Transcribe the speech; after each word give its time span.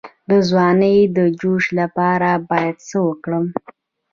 د 0.29 0.31
ځوانۍ 0.49 0.97
د 1.17 1.19
جوش 1.39 1.65
لپاره 1.79 2.29
باید 2.49 2.75
څه 2.89 2.97
وکړم؟ 3.07 3.45